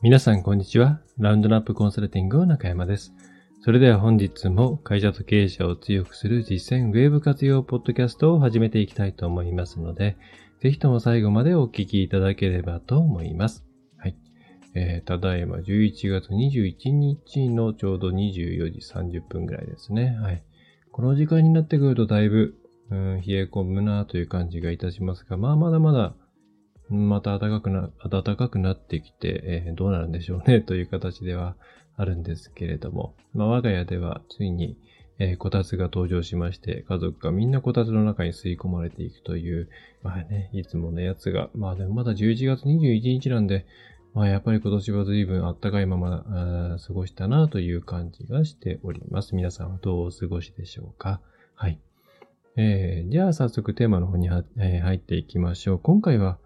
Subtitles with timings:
[0.00, 1.00] 皆さんこんにちは。
[1.18, 3.12] ラウンドナップコンサルティングの中山です。
[3.62, 10.16] それでは本日も会社と経営者を強くする実践ウェブ活用ポッドキャストを始めていきたいと思いますので、
[10.60, 13.64] ぜひとも最後までお聞きいただければと思います。
[13.96, 14.14] はい。
[14.76, 20.16] えー、ただいま11月21日のちょうど24時30分ぐらいですね。
[20.22, 20.44] はい。
[20.92, 22.54] この時間になってくるとだいぶ、
[22.92, 26.14] うん、冷え込むなという感じがいたしますが、まあまだまだ
[26.90, 31.56] また暖かくな、暖かくなってきて、えー、どうなるんでしょうね という形では
[31.96, 34.76] あるんですけれども、まあ、我が家ではついに、
[35.18, 39.68] えー、こたつが登場しまして、家族がみんなこたつの中に吸い込まれていくという、
[40.02, 43.66] まあね、いつものやつが、まあでもまだ11月21日なんで、
[44.14, 49.34] まあやっぱり今年は随分暖かいまま過ごしたなという感じがしております。
[49.34, 51.20] 皆さんはどうお過ごしでしょうか？
[51.54, 51.78] はい。
[52.56, 55.78] えー、じゃあ早速テーマの方に、えー、入っていきましょう。
[55.78, 56.38] 今回は、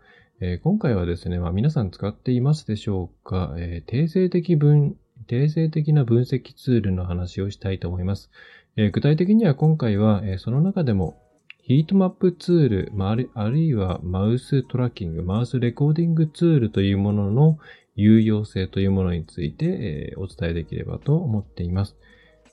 [0.45, 4.97] えー、今回はですね、まあ、皆さん使っていますでしょうか、えー、定性的分、
[5.29, 8.29] 定性的な分析ツールの話をしたいと思います。
[8.77, 11.17] えー、具体的には今回は、えその中でも
[11.63, 17.59] ヒートマップツール、まあ、あるいはマウストラッキング、マウスレコーディングツールというものの
[17.95, 19.67] 有用性というものについて、
[20.11, 21.95] えお伝えできればと思っています。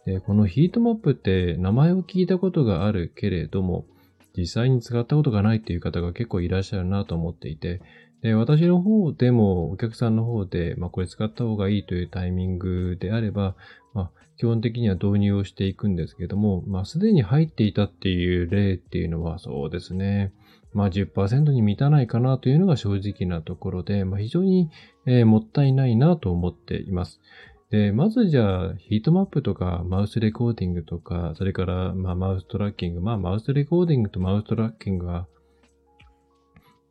[0.06, 3.88] でこのヒートマップって名前を聞いたことがあるけれども、
[4.38, 7.82] 実際に使ったことがないっていう方が結構いらっしゃるなと思っていて、
[8.22, 13.56] で、私の方でもお客さんの方で、まあこれ使った方がいいというタイミングであれば、
[13.94, 20.34] まあ基本的には導入をしていくんですけども、まあすでに入っていたっていう例っていうのはそうですね。
[20.74, 24.70] まあ10%に満たないかなというのが正直なところで、まあ非常に、
[25.06, 27.22] えー、もったいないなと思っています。
[27.72, 33.02] で、まずじゃあ、ヒートマップとか、マウスレコーディングとか、それから、まあ、マウストラッキング。
[33.02, 35.28] まあ、マウスレコーディングとマウストラッキングは、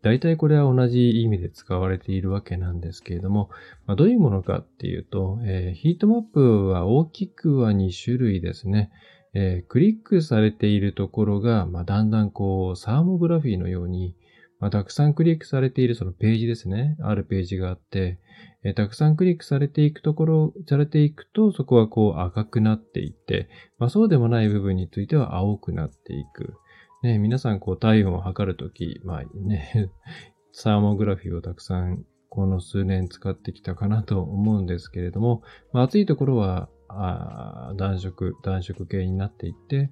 [0.03, 3.51] 大体これは同じ意味で使われているわけなんですけれども、
[3.87, 8.92] まあ、どういうものかっていうと、えー、ヒートマップは大きくは2種類ですね。
[9.35, 14.14] えー、クリックされているところが、まあ、だんだんこう、サーモグラフィーのように、
[14.61, 16.97] まあ、たくさんクリックされているそのページですね。
[17.01, 18.19] あるページがあって、
[18.68, 23.48] えー、たくさんクリックされていくところ、されていくと、そこはこう赤くなっていって、
[23.79, 26.55] まあ、そうでもない部分については青くなっていく。
[27.02, 29.90] ね、皆さんこう体温を測るとき、まあね、
[30.52, 35.42] サーモグラフィーをたくさんこの数年使ってきたかなと思うんですけれども、
[35.73, 39.90] まあ、暑いところはあ暖色、暖色系になっていって、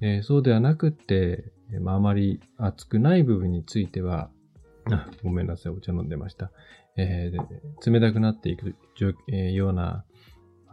[0.00, 4.30] えー、そうではなくって、まあ、あまり熱くない部分については、
[5.22, 6.50] ごめんなさい、お茶飲んでました。
[6.96, 8.74] えー、冷たくなっていく、
[9.28, 10.04] えー、ような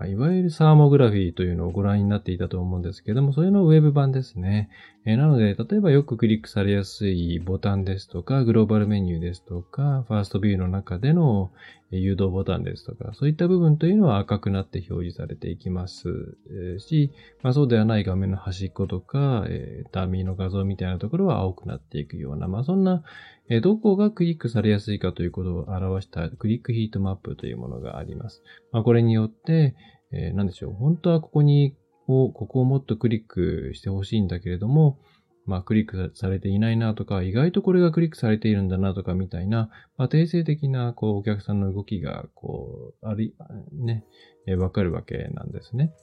[0.03, 4.69] いわゆるサーモグラフィーというのをご覧になっていたと思うんですけども、それのウェブ版ですね。
[5.05, 11.51] えー、なので、例えばよくクリックされやすいボタンですとか、グローバルメニューですとか、ファーストビューの中での
[11.99, 16.37] 誘導ボタンですとか、そういった部分というのは赤くなって表示されていきます
[16.79, 17.11] し、
[17.43, 23.03] まあ、そうではない画面の端っことか、えー、ダミーの画像みたいなところは青くなっていくような、まあ、そんな、
[23.49, 28.43] えー、どこがクリックされやすいかということを表したクリックヒートマップというものがあります。
[28.71, 29.75] まあ、これによって、
[30.11, 30.73] えー、なんでしょう。
[30.73, 31.75] 本当はここに、
[32.07, 34.99] ここをもっとクリックしてほしいんだけれども、
[35.45, 43.35] まあ、クリックされていないなとか、意外とこれがクリックされているんだなとかみたいな、まあ、定性的な、こう、お客さんの動きが、こう、あり、
[43.71, 44.05] ね、
[44.47, 45.93] えわかるわけなんですね。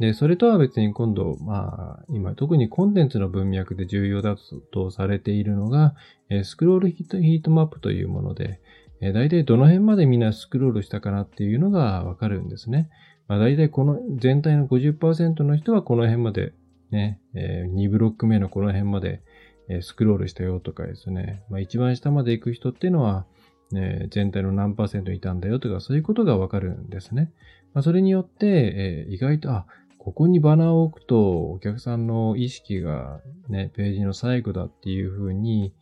[0.00, 4.36] で、それとは別に今度、まあ、今特にコンテンツの文脈で重要だ
[4.72, 5.94] とされているのが、
[6.30, 8.60] えスクロールヒートマップというもので、
[9.00, 12.90] え大体どの辺までみんなスクロールしたかなっていうのがわかるんですね。
[13.28, 16.52] まあ、大体この全体の50%の人はこの辺まで
[16.94, 19.20] ね、えー、2ブロック目のこの辺まで、
[19.68, 21.42] え、スクロールしたよとかですね。
[21.50, 23.26] まあ、一番下まで行く人っていうのは、
[23.72, 27.32] ね、全体の何パーセントいたんだよとか、そういうことがわかるんですね。
[27.72, 29.66] まあ、それによって、えー、意外と、あ、
[29.98, 35.72] ここにバナーを置くと、お客さんの意識がね、ページの最後だっていうふうに、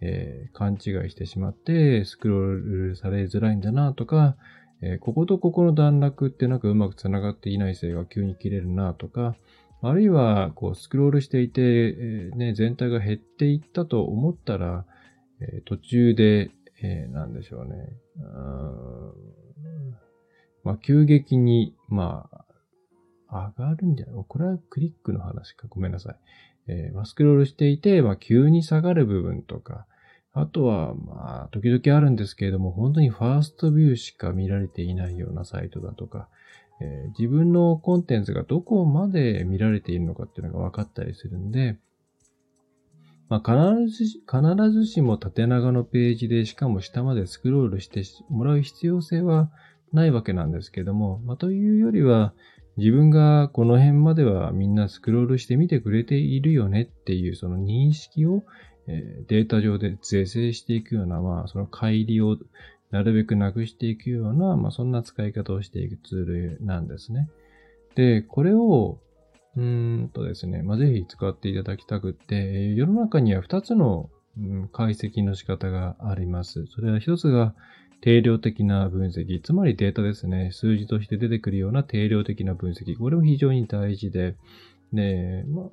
[0.00, 4.36] えー、勘違いしてしまって、スクロールされづらいんだなとか、
[4.82, 9.36] えー、こことここの段落ってなんかうまく繋がっていないせいが急に切れるなとか、
[9.88, 14.84] あるいは、こう、スクロールしていて、え、ね、全体が減っていったと思ったら、
[15.40, 16.50] え、途中で、
[16.82, 17.74] えー、なんでしょうね。
[18.16, 19.96] うん
[20.64, 22.28] まあ、急激に、ま
[23.28, 24.24] あ、上がるんじゃない？
[24.26, 25.66] これはクリックの話か。
[25.68, 26.16] ごめんなさい。
[26.68, 29.86] えー、まあ、スクロールしていて、まあ、急に下がる部分とか、
[30.32, 36.28] あとは、まあ、時々あるんですけれども、本当にファーストビューしか見られていないようなサイトだとか、
[36.80, 41.78] え、自分のコンテンツがどこまで見られているのかっていうのが分かったりするんで、
[43.28, 49.50] まあ、必ずし、必ずしも縦長のページで、しかも下までスクロールしてもらう必要性は
[49.92, 52.34] ないわけなんですけども、まあ、というよりは、
[52.76, 58.44] 自分がこの辺まではみんなスクロールして見てくれているよねっていうその認識を、
[58.86, 62.36] データ上で是正していくような、まあ、その乖離を
[62.90, 67.28] なるべくなくしていくような、まあ、そんな使い方をしていくツールなんですね。
[67.94, 68.98] で、これを、
[69.56, 76.66] うんとですね、まあ、ぜひ使っていただきたくって、世の中には2つの、うん、解析の仕方があります。
[76.66, 77.54] それは1つが
[78.02, 80.50] 定量的な分析、つまりデータですね。
[80.52, 82.98] 数字として出てくるような定量的な分析。
[82.98, 84.36] これも非常に大事で、
[84.92, 85.70] で、ま、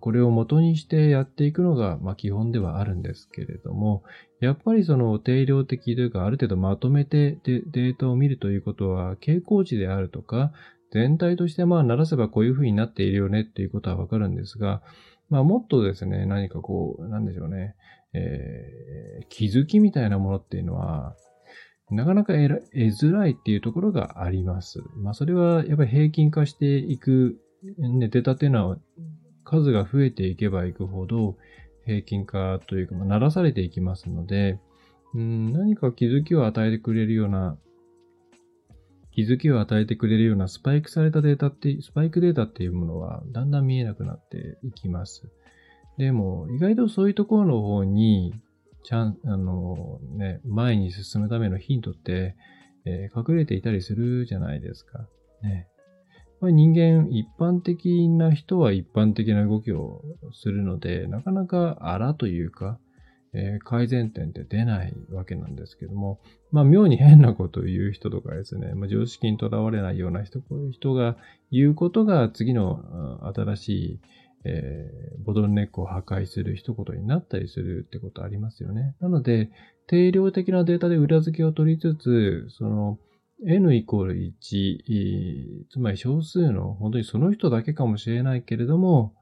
[0.00, 4.02] これを元にしてやっていくのが、まあ、基本ではあるんですけれども、
[4.40, 10.52] やっぱりその定量的というか、ある程度まとめてデータを見るということは、傾向値であるとか、
[10.92, 14.82] 全体としてまあ、鳴らせばこういう風になっているよねっていうことはわかるんですが、
[15.30, 17.74] まあ、もっとですね、何かこう、なんでしょうね、
[18.12, 21.16] えー、気づきみたいなものっていうのは、
[21.90, 24.82] なかなか得づらいっていうところがあります。
[24.96, 27.38] まあ、それはやっぱり平均化していく、
[27.78, 28.78] ね、データっていうのは
[29.44, 31.36] 数が増えていけばいくほど
[31.84, 34.58] 平均化というか、まあ、鳴らされていきますので、
[35.14, 37.56] うん、何か気づきを与えてくれるような
[39.12, 45.28] 気づきを与えてくれるようなスパイクされたデータって、スパイクデータっていうものはだんだん見えなくなっていきます。
[45.98, 48.34] でも、意外とそういうところの方に、
[48.84, 52.34] ちゃん、あの、ね、前に進むためのヒントって、
[52.86, 55.06] えー、隠れていたりするじゃないですか。
[55.42, 55.68] ね。
[56.42, 60.02] ぱり人間、一般的な人は一般的な動きを
[60.32, 62.78] するので、なかなか荒というか、
[63.32, 70.40] えー、改善点って出ないわけなんですけども、まあ、妙に変なことを言う人とかですね、まあ、常識にとらわれないような人
[70.72, 71.16] 人が
[71.50, 74.00] 言うことが次の新しい、
[74.44, 78.96] えー、ボトルネックを破壊する一言になったりするってことありますよね。
[79.00, 79.48] なので、
[79.86, 82.98] 定量的なデータで裏付けを取りつつ、その、
[83.44, 89.14] n イコール1、つまり少数の本当にその人だけかもしれないけれども、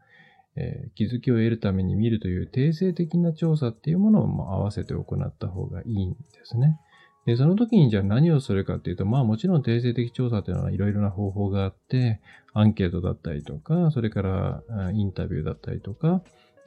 [0.57, 6.79] えー、気づきを得るために見るという定性的な調査っていうものをも合わせて行った方がいいんですね。
[7.27, 12.21] で、その時にじゃあ何をするかっていうと、まあもちろん定性的調査っていうのはいろいろな方法があって、
[12.53, 14.63] アンケートだったりとか、それから
[14.93, 16.23] インタビューだったりとか、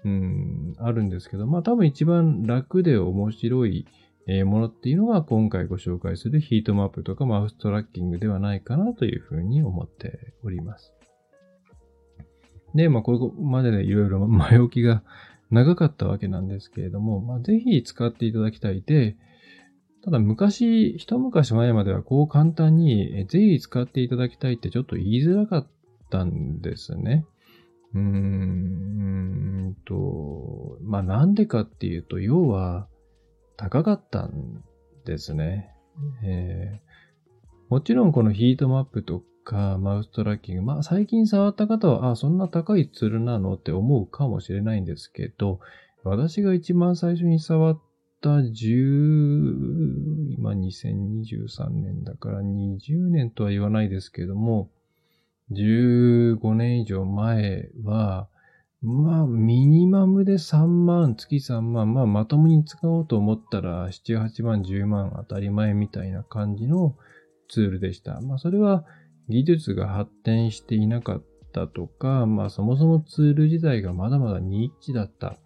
[0.06, 3.88] うん、あるんですけど、まあ多分一番楽で面白い
[4.27, 10.93] えものっていうのが今回ご紹介するヒートマップとかマウストラッキングではないかなというふうに思っております。
[12.73, 15.03] で、まあ、これまででいろいろ 前置きが
[15.51, 19.17] 長かったわけなんですけれども、まあ、ぜひ使っていただきたいで、
[20.03, 25.67] ただ昔、一昔前まではこう簡単に、ぜひ使っていただきたいってちょっと言いづらかっ
[26.09, 27.25] たんですね。
[27.93, 32.87] うーんと、まあなんでかっていうと、要は
[33.57, 34.63] 高かったん
[35.05, 35.71] ですね。
[36.23, 40.61] えー、もちろんこのヒートマップとか、マウストラッキング。
[40.63, 45.59] まあ、最近触った方は、あ、そんな高いツールなのって思うかもしれないんですけど、
[46.03, 47.81] 私が一番最初に触っ
[48.21, 54.69] た10、今2023年だから20年とは言わないですけども、
[55.51, 58.27] 15年以上前は、
[58.83, 66.95] まあ、ミニマムで3万、月3万、まあ、まともに使おうと思ったら、7、8万、10万当たり前みたいな感じの
[67.49, 68.19] ツールでした。
[68.21, 68.85] まあ、それは、
[69.30, 71.23] 技術が発展していなかっ
[71.54, 75.37] たとか、まあそもそもツール自体がまだまだニッチだったっ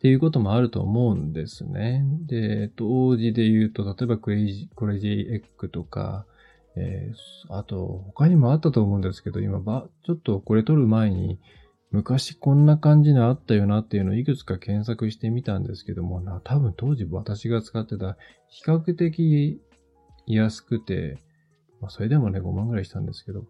[0.00, 2.04] ていうこともあると思うんですね。
[2.26, 6.26] で、当時で言うと、例えば Crazy、Crazy Egg とか、
[6.74, 11.38] えー、あと他にもあったと思うんですけど、今ば、ちょっとこれ撮る前に、
[11.92, 18.16] 昔こんな感じのあったよなっていうのをいくつか検索してみたんですけども、な多分当時私が使ってた
[18.48, 19.60] 比較的
[20.26, 21.18] 安くて、
[21.80, 23.44] まあ、それでもね、5万ぐらいしたんですけど、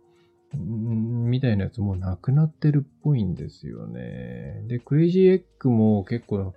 [0.54, 4.64] みたいなやつもうなくなってるっぽいんですよね。
[4.66, 6.52] で、クレイジーエッグも結構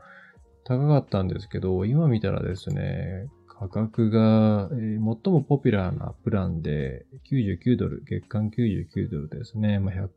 [0.64, 9.80] 高かったんですけど、今見たらですね、価格が、最もポピュラーなプランで99ドル、月間99ドルですね。
[9.80, 10.10] まあ、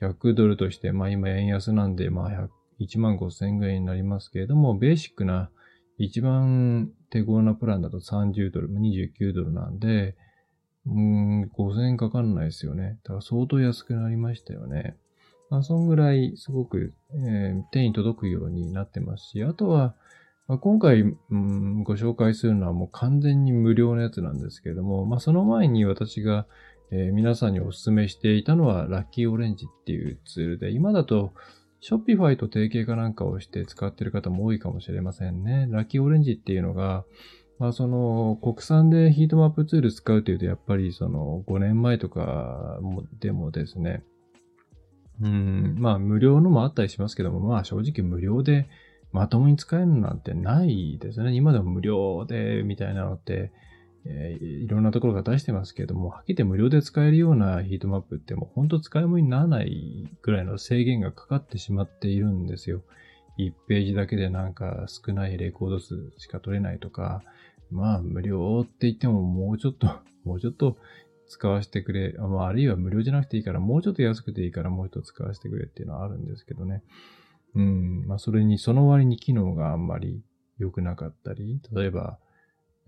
[0.00, 2.48] 100, ドルとして、まあ今円安なんで、まあ
[2.80, 5.50] 1万5千円ぐらいになりますけれども、ベーシックな
[5.98, 10.16] 一番手頃なプランだと30ドル、29ドルなんで、
[10.86, 12.98] うん、5000円かかんないですよね。
[13.04, 14.96] だから相当安くなりましたよね。
[15.48, 19.94] まあ、そんぐらいすごく、えー、手に届くようになってますし、あとは、
[20.48, 26.46] まあ、今回、うん、ご紹介するのはもう完全に無料のやつなんですけれども、まあ、その前に私が、
[26.94, 31.32] えー、皆さんにお勧めしていたのはラッキーオレンジっていうツールで、今だと
[31.82, 35.66] Shopify と提携かなんかをして使ってる方も多いかもしれませんね。
[35.70, 37.04] ラッキーオレンジっていうのが、
[37.58, 42.78] まあその国産でヒートマップツール使うというと、やっぱりその5年前とか
[43.20, 44.02] でもですね、
[45.22, 48.68] うん、まあ無料のもあったりしますけども、まあ正直無料で
[49.12, 51.32] まともに使えるなんてないですね。
[51.32, 53.50] 今でも無料でみたいなのって、
[54.04, 62.82] え、いろんなところが出してますけれども、はっきり言って無料で使えるようなヒートマップってもう本当使い物にならないぐらいの制限がかかってしまっているんですよ。
[63.38, 67.22] 1ページだけでなんか少ないレコード数しか取れないとか、
[67.70, 69.88] まあ無料って言ってももうちょっと、
[70.24, 70.76] もうちょっと
[71.28, 76.82] 使わせてくれ、まあ、あるいは無料じゃなくていいから、もうちょっと安くていいからもう一つ使わせてくれっていうのはあるんですけどね。
[77.54, 80.22] うん、まあそれに、その割に機能があんまり
[80.58, 82.18] 良くなかったり、例えば、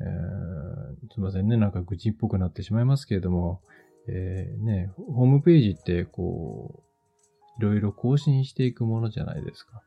[0.01, 3.61] えー、すいませんね、なんか愚痴っぽくなってしまいますけれども、
[4.09, 6.85] えー、ね、ホームページってこう、
[7.59, 9.83] いろいろ更新していくものじゃないですか。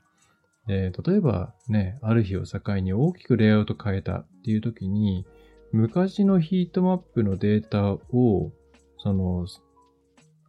[0.68, 5.26] で、例えばね、ある日を境に大きくレイアウト変えたっていう時に、
[5.72, 8.52] 昔のヒートマップのデータを、
[9.00, 9.46] その、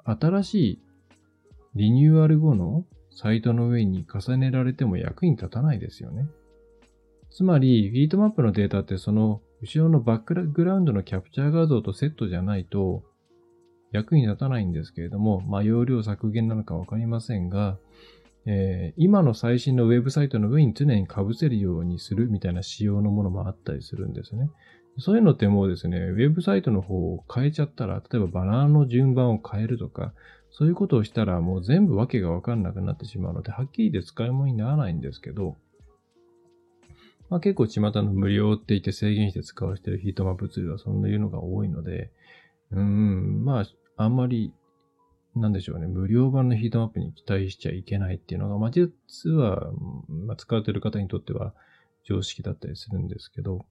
[0.04, 0.82] 新しい
[1.74, 6.28] リニューアル後のサイトの上に重ねられても役に立たないですよね。
[7.30, 13.02] つまり、ヒートマップのデータってその後ろのバックグラウンドのキャプチャー画像とセットじゃないと
[13.92, 17.78] 役に立たないんですけれども、まあ容量削減なのかわかりませんが、
[18.46, 24.50] えー、今の最新のウェブサイトの上に常に被せるようにするみたいな仕様のものもあったりするんですね。
[24.98, 30.12] そういうのってもうですね、ウェブサイトの方を変えちゃったら、例えばバナーの順番を変えるとか、
[30.50, 35.56] そういうことをしたらもう全部わけがわかんなくなってしまうので、はっきり言って使い物にならないんですけど、
[37.30, 42.10] まあ、結構巷の無料って言って制限して使われてるヒートマップツールはそんないうのが多いので、
[42.72, 43.66] うん、まあ、
[43.96, 44.52] あんまり、
[45.36, 48.90] なんでしょうね、無料版のヒートマップに期待しちゃいけないっていうのが、まあ、実
[49.30, 49.70] は、
[50.08, 51.54] まあ、使われてる方にとっては
[52.04, 53.66] 常識だったりするんですけど、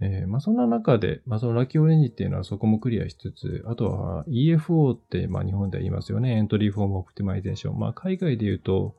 [0.00, 6.36] えー、まあ、そんな中で、まあ、その Lucky Orange っていうのはそこもクリアしつつ、あとは EFO って、まあ、日本では言いますよね。
[6.36, 7.78] Entry Form Optimization。
[7.78, 8.94] まあ、海外で言うと、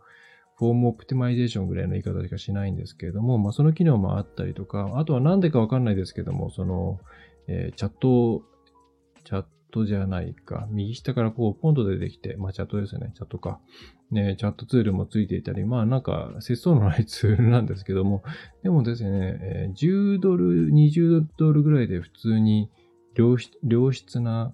[0.59, 6.99] フォームオプティマイゼーションぐらいの言い方しかしないんですけれども、まあ、その機能もあったりとか、あとはなんでかわかんないですけども、その、
[7.47, 8.43] えー、チャット、
[9.23, 13.61] チャットじゃないか、右下からこう、ポンと出てきて、まあ、チャットですね、チャットか。
[14.11, 18.23] ね、チャットツールもついていたり、まあなんか、節操のないツールなんですけども、
[18.61, 22.69] でもですね、10ドル、20ドルぐらいで普通に
[23.15, 23.37] 良
[23.93, 24.53] 質な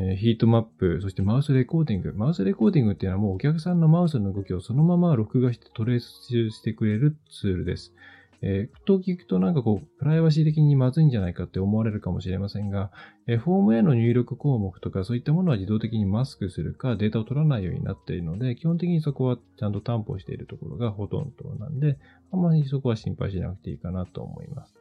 [0.00, 2.12] えヒートマップ、そしてマウスレコーディング。
[2.14, 7.92] マウスレコーディングっていうのはもうお客さんのマウスの動きをそのまま録画してトレースしてくれるツールです。
[8.40, 12.92] えー、と聞くとなんかこう、プライバシー的にまずいんじゃないかって思われるかもしれませんが、
[13.26, 21.98] えー、フォームへの入力項目とかそういったものは自動的にマスクするかデータを取らないようになっているので、基本的にそこはちゃんと担保しているところがほとんどなんで、
[22.30, 24.74] あんまりそこは心配しなくていいかなと思います。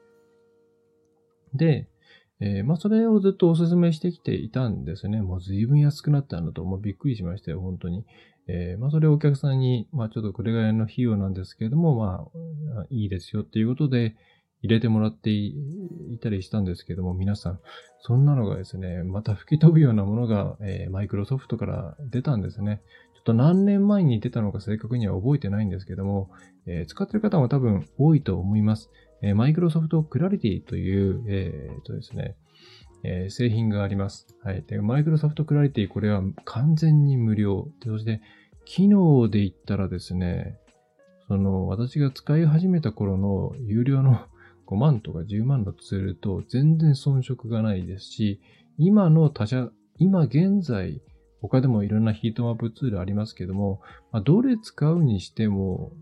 [1.55, 1.88] で、
[2.39, 5.22] えー、まあ、それをずっとお勧めしてきていたんですね。
[5.22, 8.06] もう随分安くなったんだと、もうびっくりしましたよ、本当に。
[8.48, 12.27] えー、まあ、それをお客さんに、まあ、ちょっとこれぐらいの費用なんですけれども、ま
[12.82, 14.15] あ、いいですよっていうことで、
[14.63, 15.53] 入れてもらってい
[16.22, 17.60] たりしたんですけども、皆さん、
[18.01, 22.82] そんなのがですね、また吹き飛ぶようなものが、えー、マイクロソフトから出たんですね。
[23.15, 26.29] ちょっと何年前に出たのか正確には覚えてないんですけども、
[26.65, 28.89] えー、使ってる方も多分多いと思います。
[29.36, 32.36] マイクロソフトクラリティという、えー、とですね、
[33.03, 34.27] えー、製品があります。
[34.43, 34.63] はい。
[34.67, 37.67] で、マイクロソフトクラリティ、これは完全に無料。
[37.83, 38.21] そして、
[38.65, 40.59] 機能で言ったらですね、
[41.27, 44.19] その、私が使い始めた頃の有料の
[44.67, 48.41] 5万とか10万のツールと全然遜色がないですし、
[48.77, 51.01] 今の他社、今現在、
[51.41, 53.79] 他でもいろんなヒートマップツールありますけども、
[54.12, 55.93] まあ、どれ使うにしても、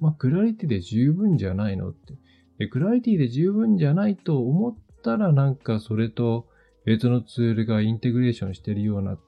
[0.00, 2.14] まあ、クラリティで十分じゃないのって。
[2.58, 6.46] で、クラリティで十分じゃないと思ったらなんかそれと
[6.84, 9.18] 別のツールがインテグレーションしてるような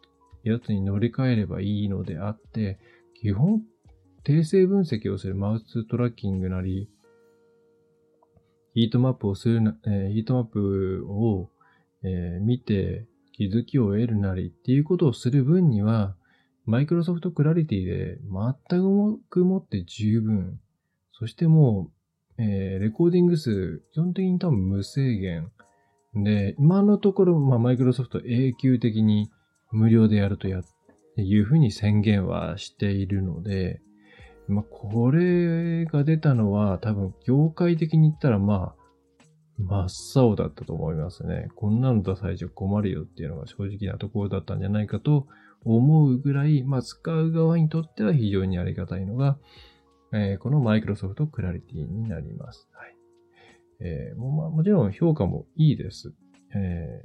[0.45, 2.79] やつに乗り換えればいいのであって、
[3.21, 3.63] 基本、
[4.25, 6.89] 訂正分析をするマウストラッキングなり、
[8.75, 11.51] ヒートマップをするな、えー、ヒートマップを、
[12.03, 16.17] えー、見て気づきを得るなりっていうことをする分には、
[16.67, 18.19] マイクロソフトクラリティで
[18.69, 20.61] 全くもって十分。
[21.13, 22.00] そしてもう、
[22.43, 25.53] えー、レコーディング数、基本的に多分無制限。
[26.15, 29.31] で、今のところ、まあ、マイクロソフト永久的に
[29.71, 30.63] 無料でやるとや、
[31.17, 33.83] いうふうに宣言はしているので、
[34.49, 38.81] まあ、これが出たのは多分業界的に言ったらまあ、
[39.59, 39.89] 真っ
[40.25, 41.49] 青だったと思いますね。
[41.57, 45.27] こんなの出されちゃ困るよっていうのが正直なところだったんじゃないかと
[45.65, 49.37] 思うぐらい、まあ、使う側にとっては非常にありがたいのが、
[50.13, 52.69] えー、このマイクロソフトクラリティになります。
[52.73, 52.97] はい。
[53.81, 56.13] えー、もまあ、もちろん評価もいいです。
[56.55, 57.03] え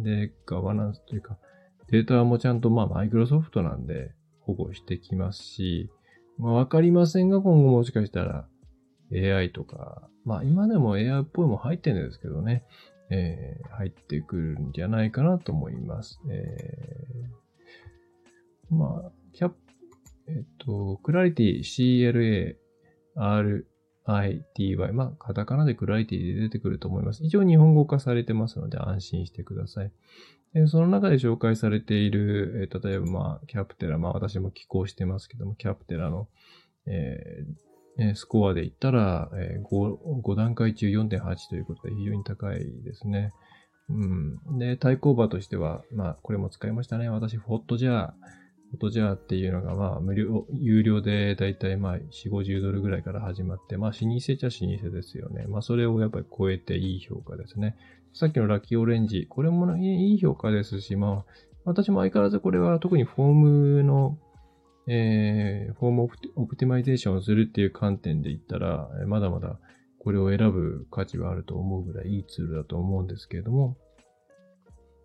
[0.00, 1.38] ー、で、ガバナンスというか、
[1.88, 5.90] データもちゃんとマイクロソフトなんで保護してきますし、
[6.38, 8.48] まあわかりませんが今後もしかしたら
[9.12, 12.64] AI とか、まあ今でも AI っぽいも入ってるんですけどね、
[13.10, 16.18] えー、入ってくるんじゃないかなと思います。
[16.30, 19.52] えー、まあ、キャッ
[20.34, 22.56] えっと、クラリティ CLA
[23.16, 24.92] RITY。
[24.92, 27.24] まあ、カタカナでクラリティで出てくると思います。
[27.24, 29.92] 一応日本語化されてますので安心してください。
[30.54, 36.28] でその中で紹介されている、え、例えば、まあ、キャプテラ、まあ私も寄稿してますけども、キャプテラの、
[36.86, 43.32] えー、スコアで言ったら、えー、5, 5段階中4.8ということで非常に高いですね。
[43.88, 44.58] うん。
[44.58, 47.08] で、対抗馬としては、まあ、これも使いましたね。
[47.08, 48.12] 私、フォットジャー、
[48.72, 55.44] Hotjar っていうのが、まあ、無料、有料でだいたいまあ、4、50ドルぐらいから始まって、まあ、老舗っちゃ老舗ですよね。
[55.46, 57.76] まあ、それをやっぱり超えていい評価ですね。
[58.14, 61.32] さっきの Lucky Orange、これもいい評価ですし、まあ、
[61.66, 64.18] 私も相変わらずこれは特にフォームの、
[64.86, 69.58] えー、フォームオプティマイゼーションをするっていう観点で言ったら、まだまだ
[69.98, 73.76] これを選ぶ価値はあると思うぐらいいいツールだと思うんですけれども、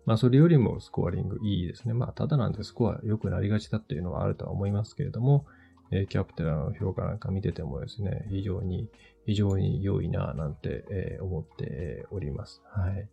[0.08, 1.92] まあ、それよりもスコアリングいいですね。
[1.92, 5.44] まあ、ただなんでスコア良くなりがちだっていうのはあるとは思いますけれども、
[5.90, 8.88] えー、キャプテラの評価なんか見ててもですね、非常に、
[9.26, 12.62] 非常に良いな、なんて、えー、思っております。
[12.74, 13.06] はい。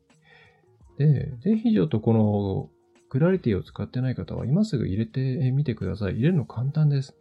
[0.97, 2.69] で、ぜひちょっとこの、
[3.09, 6.13] クラリティを使ってない方は今すぐ入れてみてください。
[6.13, 7.17] 入れるの簡単です。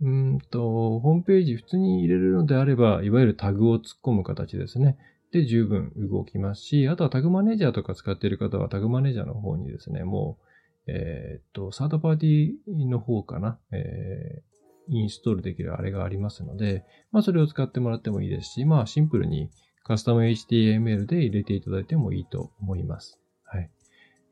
[0.00, 4.98] うんと、ホームページ普通に入れるのであれば、いわゆるタグを突っ込む形ですね。
[5.32, 10.38] で十分動きますし、あとはタグマネージャーとか使っている方はタグマネージャーの方にですね、も
[10.86, 19.50] う、えー、っと、サードパーティーの方かな、えー、インストールできるあれがありますので、まあそれを使ってもらってもいいですし、まあシンプルに
[19.84, 23.18] カスタム HTML で入れていただいてもいいと思います。
[23.44, 23.70] はい。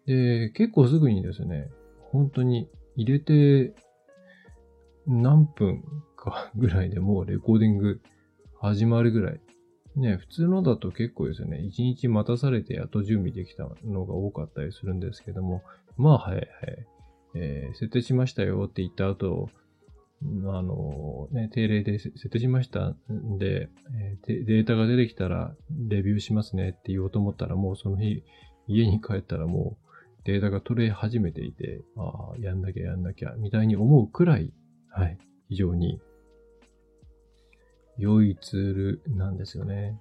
[0.07, 1.70] で、結構すぐにですね、
[2.12, 3.75] 本当に入れて
[5.07, 5.83] 何分
[6.16, 8.01] かぐらいでもうレコーディング
[8.61, 9.40] 始まるぐらい
[9.96, 15.62] ね、普通のだと結構ですよね、一日待たされてやっと準備できたのが多かったりするんですけども、
[15.96, 16.46] まあ、はいはい。
[17.35, 19.50] えー、設定しましたよって言った後、
[20.22, 25.55] あの、ね、定例で設定しましたんで、えー、データが出てきたら
[25.88, 28.22] レビューしますねって言おうと思ったら、もうその日、
[28.66, 29.90] 家に帰ったらもう
[30.24, 34.53] データが取れ始めていて、ああ、やんなきゃやんなきゃ、みたいに思うくらい、
[34.90, 36.00] はい、非常に
[38.01, 39.99] 良いツールなんですよね。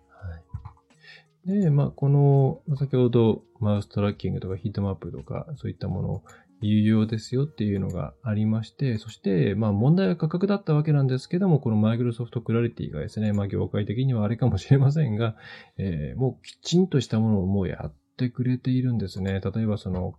[1.46, 1.62] はい。
[1.62, 6.24] で、まあ、この、先ほどマウストラッキングとかヒートマップとか、そういったもの
[6.62, 15.36] 有用ですよっていうのがありまして、そして、まあ問題は価格だったわけなんですけども、このマイクロソフトクラリティがですね、まあ業界的にはあれかもしれませんが、
[15.78, 19.40] えー、もうきちんとしたものをもうやってくれているんですね。
[19.40, 20.16] 例えばその、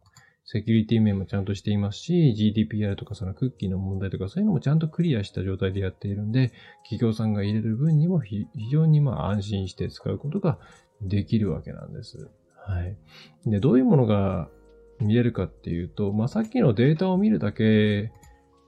[0.52, 6.50] セキュリティ面もちゃんとしていますし、GDPR とかそのクッキーの問題とかそういうのもちゃんとクリアした状態でやっているんで、
[6.82, 10.58] 企業さんが入れる分にも非常にまあ安心して使うことが
[11.02, 12.28] できるわけなんです。
[12.66, 12.96] はい。
[13.46, 14.48] で、どういうものが
[14.98, 18.10] 見れるかっていうと、まあ、さっきのデータを見るだけ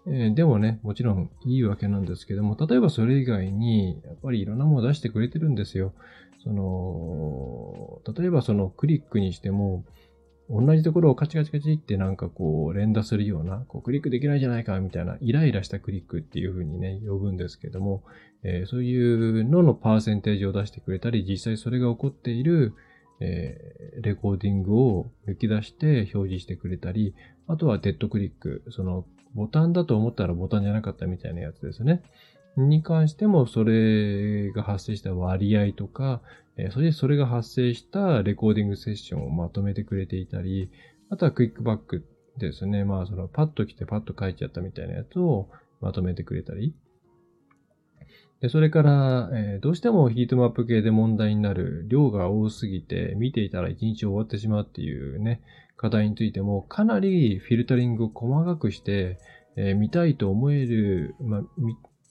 [0.06, 5.94] でもね、もちろんいいわけなんですけども、例えばそれ以外に、やっぱりいろんなものを出してくれてるんですよ。
[6.42, 9.84] その、例えばそのクリックにしても、
[10.52, 18.02] 同じところをカチカチカチってなんかこう連打するような、こうクリックできないじゃないかみたいなイライラしたクリックっていう風にね、呼ぶんですけども、
[18.42, 22.74] えー、そういうののパーセンテージを出してくれたり、実際それが起こっている、
[23.20, 27.14] えー、レコーディングを抜き出して表示してくれたり、
[27.46, 32.02] あとはデッドクリック、そのボタンだと思ったらボタンじゃなかったみたいなやつですね。
[32.56, 36.20] に関しても、それが発生した割合とか、
[36.56, 40.70] えそしてそれが発生したレコーディングセッションをまとめてくれていたり、
[41.10, 42.06] あとはクイックバック
[42.38, 42.84] ですね。
[42.84, 45.48] まあ、そのパッと来てパッと書いちゃったみたいなやつを
[45.80, 46.74] まとめてくれたり。
[48.40, 55.42] でそれから、え、どうしてもヒートマップ系で問題になる量が多すぎて見ていたら一日終わってしまうっていうね、
[55.76, 59.18] 課題についてもかなりフィルタリングを細かくして、
[59.56, 61.42] え、見たいと思える、まあ、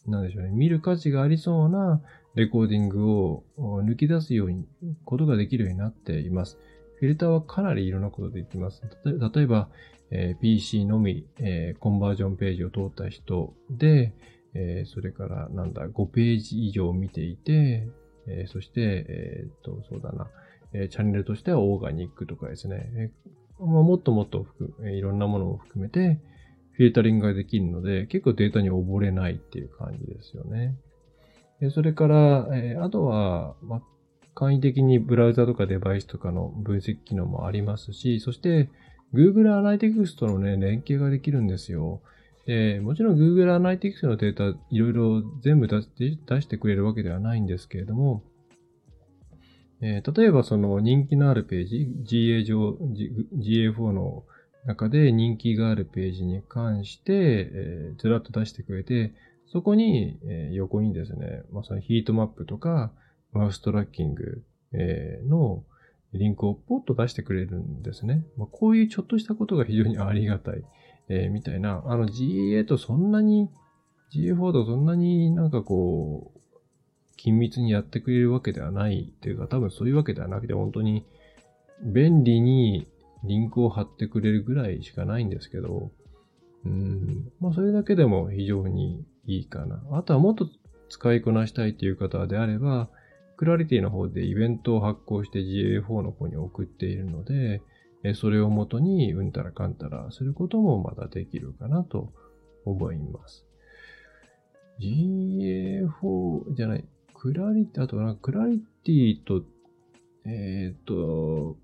[0.09, 2.01] なんでしょうね、見る価値がありそうな
[2.35, 4.65] レコーディングを抜き出すように、
[5.05, 6.57] ことができるようになっています。
[6.99, 8.81] フィルターはかなりいろんなことできます。
[9.05, 9.69] 例えば、
[10.11, 14.13] えー、PC のみ、えー、コンバージョンページを通った人で、
[14.53, 17.87] えー、それからなんだ、5ページ以上見ていて、
[18.27, 20.29] えそして、えっと、そうだな、
[20.73, 23.11] えチャンネルとしてはオーガニックとかですね、え
[23.59, 24.45] まあ、もっともっと
[24.83, 26.19] いろんなものを含めて、
[26.73, 30.75] フィルタリングができるので、結構データに溺れないっていう感じですよね。
[31.61, 33.81] でそれから、え、あとは、ま、
[34.33, 38.69] 簡易的にブラウザとかデバイスとかの分析機能もありますし、そして
[39.13, 42.01] Google Analytics とのね、連携ができるんですよ。
[42.47, 45.81] で、もちろん Google Analytics のデータいろいろ全部出
[46.41, 48.23] してくれるわけではないんですけれども、
[49.81, 52.77] えー、例えばその人気のあるページ、GA 上、
[53.37, 54.23] GA4 の
[54.65, 57.13] 中で人気があるページに関して、
[57.53, 59.13] えー、ずらっと出してくれて、
[59.51, 62.91] そこに、えー、横にですね、まあ、そのヒートマップとか、
[63.33, 65.63] マウストラッキング、えー、の
[66.13, 68.25] リンクをポッと出してくれるんですね。
[68.37, 70.63] まあ、こういうちょっとしたことが非常にありがたい、
[71.09, 73.49] えー、みたいな、あの GA とそんなに、
[74.13, 76.39] GA4 とそんなになんかこう、
[77.17, 81.05] 緊密にやってくれるわけではないっていうか、多分そういうわけではなくて、本当に
[81.83, 82.87] 便利に
[83.23, 85.91] リンクを貼ってくれるぐらいしかないんですけど、
[86.65, 89.81] うん、まあそれだけでも非常にいいかな。
[89.91, 90.49] あとはもっと
[90.89, 92.89] 使いこなしたいという方であれば、
[93.37, 97.61] クラリティの方でイベントを発行して GA4 の方に送っているので、
[98.15, 102.13] それをもとにうんたらかんたらすることもまだできるかなと
[102.65, 103.45] 思います。
[104.79, 109.43] GA4 じゃない、クラリティ、あとなクラリティと、
[110.25, 111.57] えっ、ー、と、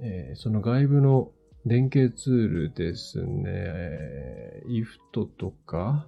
[0.00, 1.30] えー、その外部の
[1.66, 6.06] 連携ツールですね、えー、IFT とか、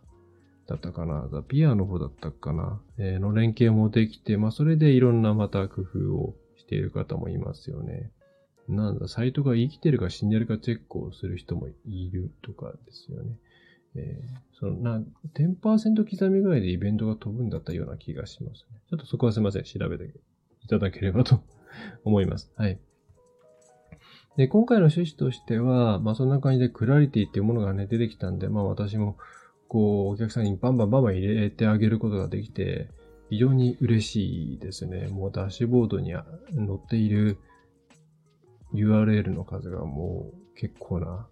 [0.67, 8.11] だったかな、ザピアの方だったかな、えー、の連携もできて、まあそれでいろんなまた工夫をしている方もいますよね。
[8.69, 13.37] なんだ、サイトが生きてるか死んでるかチェックをする人もいるとかですよね。
[13.95, 15.03] えー、そのな、
[15.35, 18.81] 10%刻みぐらいでイベントが飛ぶんだったような気がしますね。
[18.89, 19.65] ちょっとそこはすいません。
[19.65, 20.05] 調べて
[20.63, 21.43] いただければと
[22.05, 22.51] 思います。
[22.57, 22.79] はい。
[24.37, 29.17] で、今回の趣旨としては、まあそんな感じでクラリティっていうものがね、出てきたんで、まあ私も、
[29.69, 32.89] こう、お客さんにバンバンバンバン入れてあげることができて、
[33.31, 35.09] 非常に嬉しいですね。
[35.09, 36.23] もうダッシュボードに載
[36.75, 37.39] っている
[38.75, 41.27] URL の数がもう結構な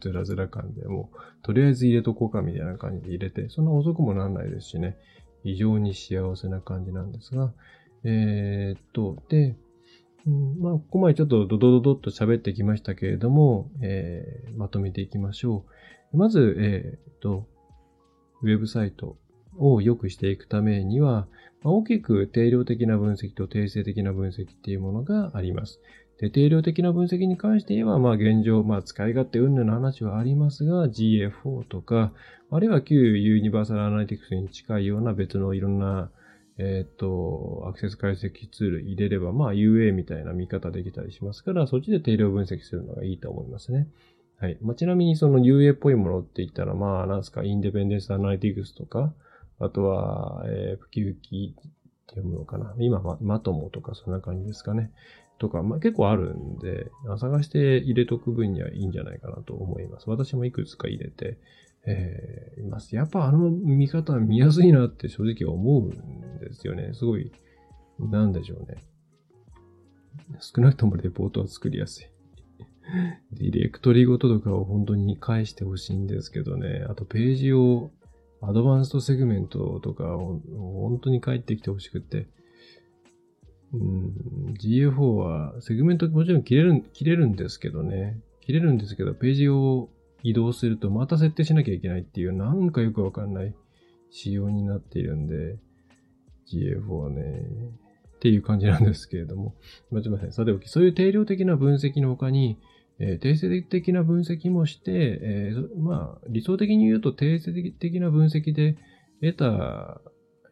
[0.00, 4.96] ずらずら感で、もう、とりあえず入れとこうかみたいな感じで入れて、そんな遅くもなんないですしね、
[5.42, 7.52] 非常に幸せな感じなんですが、
[8.04, 9.56] えー、っと、で、
[10.26, 15.64] うん、まあ、ここまでちょっとドドドドッと喋ってきましたけれども、えー、まとめていきましょ
[16.12, 16.16] う。
[16.16, 17.46] まず、えー、と、
[18.42, 19.16] ウェブサイト
[19.58, 21.26] を良くしていくためには、
[21.62, 25.80] まあ大きく定量的な分析と定性的な分析っていうものがあります。
[26.18, 32.12] で、定量的な分析に関して言えば、まあ現状、まあ使い勝手云々の話はありますが、GA4 とか、
[32.50, 36.10] あるいは旧ユニバーサルアナリティクスに近いような別のいろんな、
[36.58, 43.88] えっ、ー、と、アクセス解析ツール入れれば、まあ UA みたいな見方できたりしますから、そっちで定量分析するのがいいと思いますね。
[44.38, 44.58] はい。
[44.60, 49.14] まあ、ちなみにその UA っぽいものって言ったら、まあ、なんすか、インデペンデンスアナリティクスとか、
[49.60, 52.74] あとは、えー、プキウキって読むのかな。
[52.78, 54.90] 今、ま、マトモとかそんな感じですかね。
[55.38, 60.10] とか、まあ、結構あるんで、探して入れとく分にはいいんじゃないかなと思います。
[60.10, 61.38] 私もいくつか入れて、
[61.86, 62.94] えー、います。
[62.94, 66.90] やっぱあの見方見やすいなって正直思うんですよね。
[66.94, 67.32] すごい、
[67.98, 68.76] なんでしょうね。
[70.40, 72.06] 少なくともレポートは作りやすい。
[73.32, 76.84] ディレクトリごととかを本当に返してほしいんですけどね。
[76.88, 77.90] あとページを、
[78.40, 82.28] アドバンストセグメントとかを本当に返ってきてほしくて。
[83.72, 88.20] うん、GA4 は、セグメントもちろん切れる、切れるんですけどね。
[88.40, 89.88] 切れるんですけど、ページを
[90.22, 93.54] 移動するとまた設定しなきゃいけないっていう、なんかよくわかんない
[94.10, 95.56] 仕様になっているんで、
[96.52, 97.22] GA4 はね、
[98.16, 99.54] っていう感じなんですけれども。
[99.90, 100.32] すみません。
[100.32, 102.58] さておき、そういう定量的な分析の他に、
[102.98, 108.76] えー、定性的な分析もして、えー、まあ、理想的に言うと定性的な分析で
[109.20, 110.00] 得た、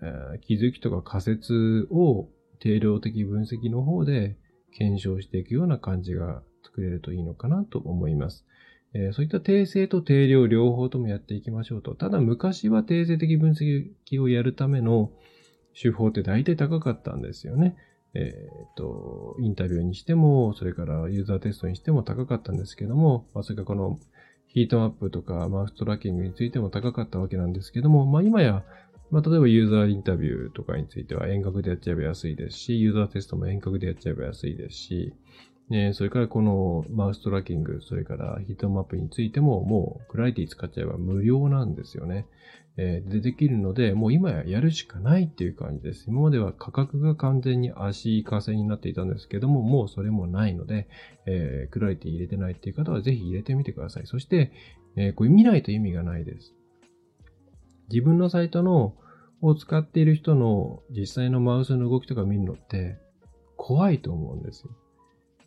[0.02, 2.28] えー、気づきとか仮説を
[2.58, 4.36] 定量的分析の方で
[4.76, 8.44] 検証していくような感じが作れるといいのかなと思います。
[8.92, 11.94] えー、そういった定性と定量両方ともやっていきましょうと。
[11.94, 15.10] ただ昔は定性的分析をやるための
[15.80, 17.76] 手法って大体高かったんですよね。
[18.14, 24.00] えっ、ー、と、インタビューにしても、それからユーザーテストにしても高かったんですけども、まあ、それからこの
[24.48, 28.64] ヒートマップとかマウストラッキングについても高かったわけなんですけども、まあ今や
[29.10, 35.12] まあ、例えばユーザーインタビューとかについては遠隔でやっちゃえば安いですし、ユーザーテストも遠隔でやっちゃえば安いですし、
[35.70, 42.26] ね、それからこのマウストラッキング、それからヒートマップについてももうクラリティ使っちゃえば無料なんですよね。
[42.76, 46.06] え、でできるので、もう今ややるしかないっていう感じです。
[46.08, 50.88] 今までは価格が完全に足かせになっていたんですけども、もうそれもないので、
[51.26, 54.06] えー、クラリティ入れてないっていう方はぜひ入れてみてください。
[54.06, 54.52] そして、
[54.96, 56.52] えー、これ見ないと意味がないです。
[57.90, 58.96] 自分のサイトの
[59.40, 62.98] を使っている人の実際のマウスの動きとか見るのって
[63.56, 64.70] 怖いと思うんですよ。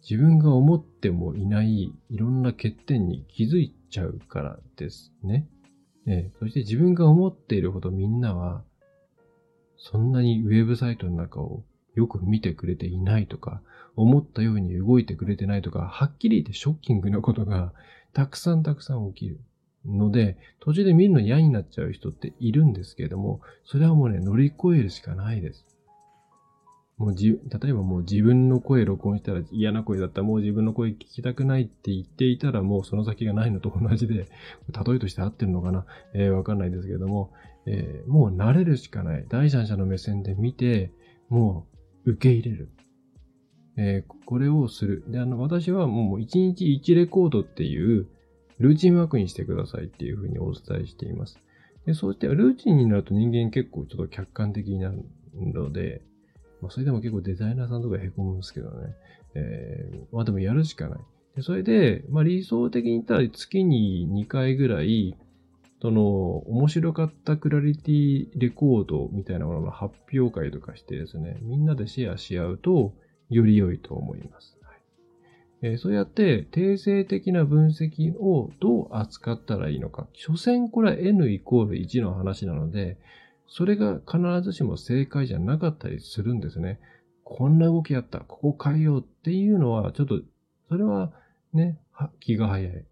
[0.09, 5.47] 自分が思ってもいないいろんな欠点に気づいちゃうからですね。
[6.05, 8.63] えそして自分が思っているほどみんなは、
[9.77, 11.63] そんなにウェブサイトの中を
[11.95, 13.61] よく見てくれていないとか、
[13.95, 17.73] 思ったように動いてくれてないとか、はっきり言ってショッキングなことが
[18.13, 19.39] たくさんたくさん起きる。
[19.85, 25.65] ので、途中で見るの嫌になっちゃう人っているんですけれども、それはもうね、乗り越えるしかないです。
[26.97, 34.25] もうじ、例えばもう自分の声録音したら嫌な声だったらもう自分の声聞きたくないって言っていたらもうその先がないのと同じで、例
[34.95, 35.85] えとして合ってるのかな？
[36.13, 37.31] えー、わかんないですけども、
[37.65, 39.25] えー、もう慣れるしかない。
[39.27, 40.91] 第三者の目線で見て、
[41.29, 41.67] も
[42.05, 42.69] う受け入れる。
[43.75, 45.03] えー、これをする。
[45.07, 48.07] で、あの、私はもう1日1レコードっていう
[48.59, 51.39] ルーチンワークにしてくださいっていうふうにお伝えしています。
[51.85, 55.03] でそうして、ルーチンになると人間結構ちょっと客観的になる
[55.33, 56.03] ので、
[56.63, 58.95] まあ、それでも結構デザイナーさんとか凹むんですけどね。
[59.35, 60.99] えー、まあでもやるしかない。
[61.35, 65.17] でそれで、まあ理想的に言ったら月に2回ぐらい、
[65.81, 72.93] その、面白かったクラリティレコードみたいなものの発表会とかしてですね、みんなでシェアし合うと、
[73.29, 74.57] より良いと思います。
[74.61, 74.77] はい
[75.63, 80.07] えー、そうやって、定性的な分析をどう扱ったらいいのか。
[80.13, 82.97] 所詮これは n イコール1の話なので、
[83.55, 86.79] それが必ずしも正解じゃなかったりするんですね。
[87.23, 90.21] こんな動きやった、ここ変えようっていうのは、ちょっと、
[90.69, 91.13] それは
[91.53, 91.77] ね、
[92.19, 92.85] 気が早い。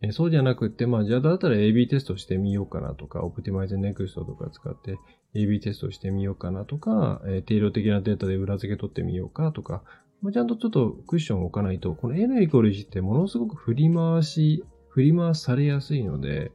[0.00, 4.96] えそうじゃなくって、まあ、じゃあだったら AB テストしてみようかなとか、オプティマイズネクストとか使って
[5.34, 9.82] AB テストしてみようかなとか、え定量的なデータで裏付け取ってみようかとか、
[10.22, 16.52] まあ、ちゃんとちょっとクッションを置かないと、この N イコール1ってものすごく振り回し、振り回されやすいので、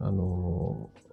[0.00, 1.09] あのー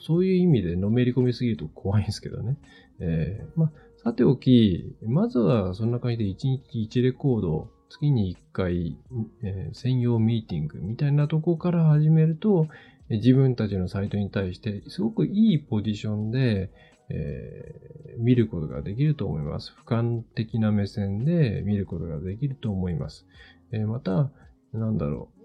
[0.00, 2.56] そういう意味でのめり込みすぎると怖いんですけどね。
[3.00, 8.98] えー、まあ、さておき、まずはそんな感じで1日1レコード、月に1回、
[9.42, 12.68] えー、専用ミーティングみたいなとこから始めると、
[13.10, 16.70] 自分たちのサイトに対してすごくいいポジションで、
[17.10, 19.74] えー、見ることができると思います。
[19.86, 23.26] 俯瞰的な目線で見ることができると思います。
[23.72, 24.30] えー、また、
[24.72, 25.37] なんだろう。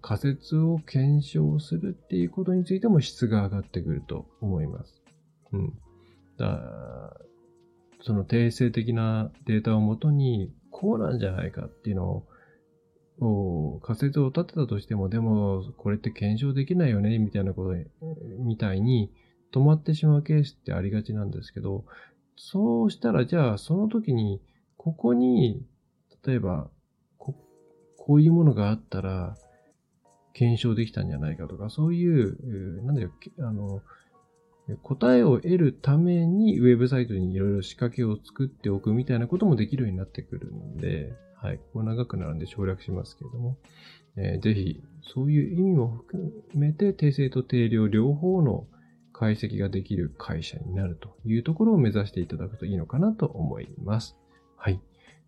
[0.00, 5.02] 仮説を検証するっていうことについても質が上がってくると思います。
[5.52, 5.72] うん。
[6.38, 7.20] だ
[8.00, 12.24] その定性的なデータをもとに、こうなんじゃないかっていうの
[13.20, 17.74] を、仮説を立てたとしても、でも、これって検証できないよね、みたいなこと
[18.38, 19.10] みたいに
[19.52, 21.86] 止まってしまうケースってありがちなんですけど、
[22.36, 24.42] そうしたら、じゃあ、その時に、
[24.76, 25.64] ここに、
[26.26, 26.68] 例えば、
[28.06, 29.34] こういうものがあったら、
[30.34, 33.80] 検証できたんじゃないかとか、そういう、なんだよ、あの、
[34.82, 43.56] 答えを得るためにウェブサイトにいろいろ仕掛けを作っておくみたいなこともできるようになってくるんで、はい、ここ長くなるんで省略しますけれども、
[44.16, 48.66] えー、ぜひ、そういう意味も含めて、定性と定量両方の
[49.14, 54.16] 解析ができる会社になるというところを目指していただくといいのかなと思います。
[54.56, 54.80] はい。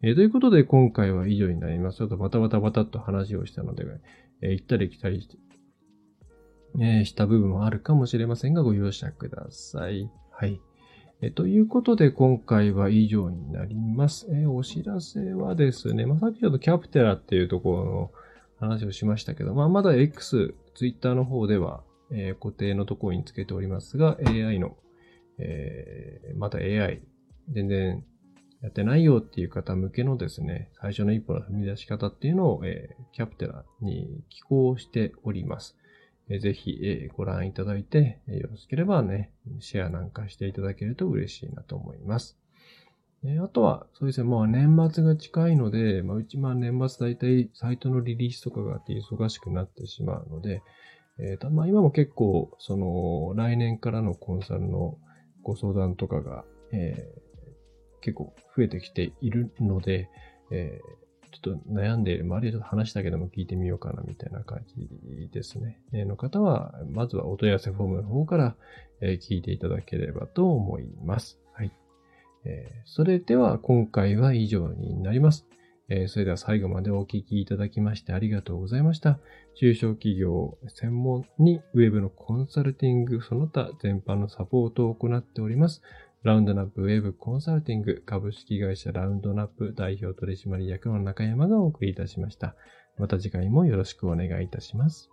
[0.03, 1.99] えー、ということで、今回は以上になります。
[1.99, 3.85] ちょっとバタバタバタっと話をしたので、
[4.43, 5.29] えー、行ったり来たりし、
[6.79, 10.11] えー、した部分もあるかもしれませんが、ご容赦ください。
[10.31, 10.61] はい。
[11.23, 14.27] え、ということで、今回は以上になります。
[14.31, 18.11] え、お知らせはですね、まあ、さっきちょっとキャプテラっていうところの
[18.61, 21.83] 話をしましたけど、まあ、まだ X、Twitter の方では、
[22.13, 24.77] え、固定のところにつけておりますが、AI の、
[25.39, 27.01] え、また AI、
[27.49, 28.05] 全然
[28.63, 35.77] やってないよっていう方向けのですね、最初の一歩の踏み出し方っていうのを、えー、キャプテラに寄稿しております。
[36.29, 42.39] えー、ぜひ、えー、ご覧いただいて、えよろしければね、シェアなんかしていただけると嬉しいなと思います。
[43.25, 50.63] えあとは、そうですね、もう年末が近いので、まあ、うちまあ年末大体サイトのリリースとかがあって忙しくなってしまうので、
[51.19, 54.99] えー、まあ今も結構、その、来年からのコンサルの
[55.43, 57.26] ご相談とかが、えー
[58.07, 60.09] 結構増えてきているので、
[60.53, 65.81] えー、ちょっと悩んでいる、周りでちょっと話だけでも聞いてみようかなみたいな感じですね。
[65.93, 68.57] えの方は、まずはお問い合わせフォームの方から、
[69.01, 71.41] え聞いていただければと思います。
[71.53, 71.73] はい。
[72.45, 75.49] えー、それでは今回は以上になります。
[75.89, 79.19] え、それでは最後までお聞きいただきましてありがとうございました。
[79.55, 85.83] 中小企業専門にウェブのコンサルティング、その他全般のサポートを行っております。
[86.27, 92.57] ラウンドナップウェブコンサルティング株式会社ラウンドナップ代表取締役の中山がお送りいたしました。
[92.99, 95.09] また次回もよろしくお願いいたします。